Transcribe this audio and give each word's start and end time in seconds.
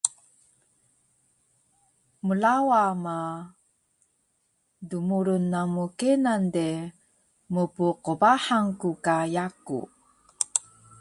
Mlawa 2.25 2.83
ma, 3.03 3.17
dmurun 4.89 5.43
namu 5.51 5.83
kenan 5.99 6.43
de, 6.55 6.67
mpqbahang 7.53 8.69
ku 8.81 8.89
ka 9.05 9.17
yaku 9.35 9.79